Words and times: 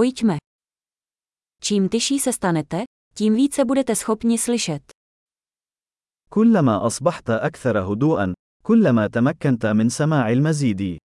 Pojďme. 0.00 0.37
Čím 1.63 1.89
tyší 1.89 2.19
se 2.19 2.33
stanete, 2.33 2.83
tím 3.15 3.35
více 3.35 3.65
budete 3.65 3.95
schopni 3.95 4.37
slyšet. 4.37 4.91
كلما 6.29 6.87
أصبحت 6.87 7.29
أكثر 7.29 7.79
هدوءًا، 7.79 8.33
كلما 8.63 9.07
تمكنت 9.07 9.65
من 9.65 9.89
سماع 9.89 10.29
المزيد. 10.29 10.97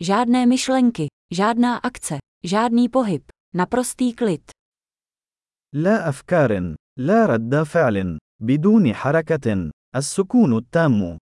Žádné 0.00 0.46
myšlenky, 0.46 1.06
žádná 1.34 1.76
akce, 1.76 2.18
žádný 2.44 2.88
pohyb, 2.88 3.22
naprostý 3.54 4.14
klid. 4.14 4.50
لا 5.74 6.08
أفكار، 6.08 6.76
لا 6.98 7.26
رد 7.26 7.62
فعل، 7.62 8.18
بدون 8.42 8.94
حركة، 8.94 9.70
السكون 9.96 10.56
التام. 10.56 11.18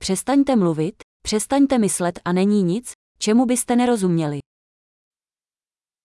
Přestaňte 0.00 0.56
mluvit, 0.56 0.94
přestaňte 1.22 1.78
myslet 1.78 2.18
a 2.24 2.32
není 2.32 2.62
nic, 2.62 2.92
čemu 3.18 3.46
byste 3.46 3.76
nerozuměli. 3.76 4.40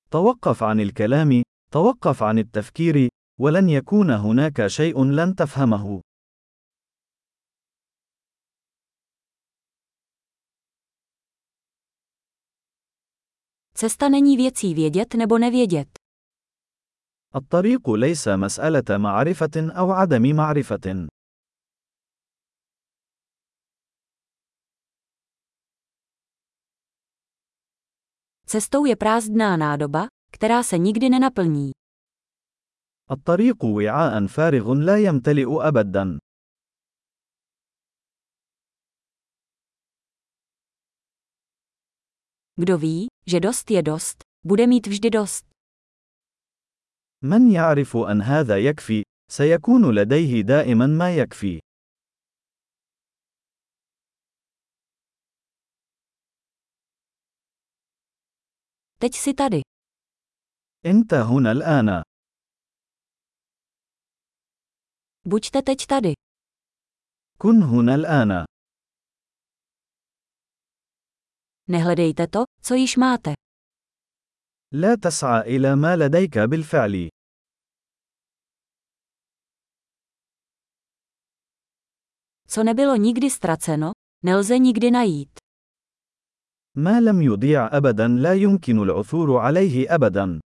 توقف 0.10 0.64
عن 0.64 0.80
الكلام، 0.80 1.44
توقف 1.72 2.24
عن 2.24 2.38
التفكير، 2.40 3.10
ولن 3.40 3.70
يكون 3.70 4.12
هناك 4.12 4.68
شيء 4.68 5.04
لن 5.04 5.36
تفهمه. 5.36 6.02
Cesta 13.74 14.10
není 14.10 14.38
věcí 14.38 14.74
vědět 14.74 15.14
nebo 15.14 15.38
nevědět. 15.38 15.88
الطريق 17.36 17.90
ليس 17.90 18.28
مسألة 18.28 18.98
معرفة 18.98 19.72
أو 19.78 19.92
عدم 19.92 20.36
معرفة. 20.36 21.08
Cestou 28.46 28.86
je 28.86 28.96
prázdná 28.96 29.58
nádoba, 29.58 30.08
která 30.32 30.64
se 30.64 30.78
nikdy 30.78 31.10
nenaplní. 31.10 31.72
الطريق 33.12 33.66
وعاء 33.66 34.28
فارغ 34.28 34.74
لا 34.74 34.98
يمتلئ 34.98 35.48
أبدا. 35.62 36.20
Kdo 42.56 42.78
ví, 42.78 43.08
že 43.28 43.40
dost 43.40 43.72
je 43.72 43.82
dost, 43.84 44.24
bude 44.46 44.68
mít 44.68 44.88
vždy 44.88 45.10
dost. 45.10 45.46
من 47.24 47.52
يعرف 47.52 47.98
أن 47.98 48.22
هذا 48.22 48.58
يكفي، 48.58 49.04
سيكون 49.32 49.96
لديه 49.96 50.42
دائما 50.42 50.88
ما 50.88 51.16
يكفي. 51.16 51.60
Teď 59.06 59.16
si 59.16 59.34
tady. 59.34 59.62
أنت 60.86 61.14
هنا 61.14 61.52
الآن. 61.52 62.02
Buďte 65.26 65.62
teď 65.62 65.86
tady. 65.86 66.14
كن 67.38 67.64
هنا 67.64 67.96
الآن. 67.96 68.46
Nehledejte 71.68 72.28
to, 72.28 72.44
co 72.62 72.74
již 72.76 72.98
máte. 72.98 73.34
لا 74.74 74.96
تسعى 74.96 75.42
إلى 75.42 75.76
ما 75.76 75.96
لديك 75.96 76.38
بالفعل. 76.40 77.10
Co 82.48 82.64
nebylo 82.64 82.96
nikdy 82.96 83.30
ztraceno, 83.30 83.92
nelze 84.24 84.60
nikdy 84.60 84.92
najít. 84.92 85.40
ما 86.77 87.01
لم 87.01 87.23
يضيع 87.23 87.77
أبدا 87.77 88.09
لا 88.09 88.35
يمكن 88.35 88.79
العثور 88.83 89.37
عليه 89.39 89.95
أبدا. 89.95 90.41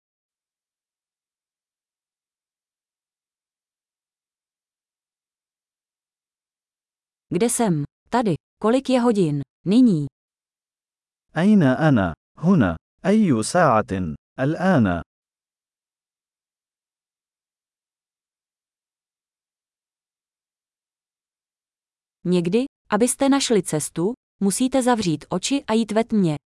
Kde 7.32 7.48
jsem? 7.50 7.84
Tady. 8.10 8.34
Kolik 8.62 8.90
je 8.90 9.00
hodin? 9.00 9.40
Nyní. 9.66 10.06
أين 11.36 11.62
أنا؟ 11.62 12.14
هنا. 12.38 12.76
أي 13.06 13.42
ساعة؟ 13.42 14.14
الآن. 14.40 15.02
Někdy, 22.24 22.64
abyste 22.90 23.28
našli 23.28 23.62
cestu, 23.62 24.12
musíte 24.40 24.82
zavřít 24.82 25.24
oči 25.28 25.64
a 25.64 25.72
jít 25.72 25.92
ve 25.92 26.04
tmě. 26.04 26.36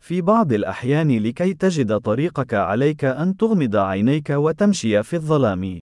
في 0.00 0.22
بعض 0.22 0.52
الأحيان 0.52 1.18
لكي 1.22 1.54
تجد 1.54 2.00
طريقك 2.00 2.54
عليك 2.54 3.04
أن 3.04 3.36
تغمض 3.36 3.76
عينيك 3.76 4.30
وتمشي 4.30 5.02
في 5.02 5.16
الظلام. 5.16 5.78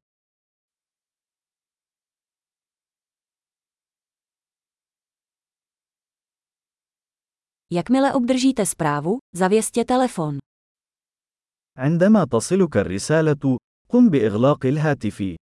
Jakmile 7.73 8.13
obdržíte 8.13 8.67
zprávu, 8.67 9.19
zavěstěte 9.37 9.95
telefon. 9.95 10.39
عندما 11.77 12.25
تصلك 12.25 12.77
الرسالة، 12.77 13.59
قم 13.89 14.11
بإغلاق 14.11 14.67
الهاتف. 14.67 15.48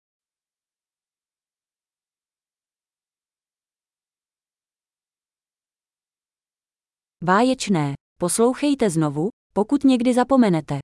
Báječné. 7.25 7.93
Poslouchejte 8.19 8.89
znovu, 8.89 9.29
pokud 9.53 9.83
někdy 9.83 10.13
zapomenete. 10.13 10.79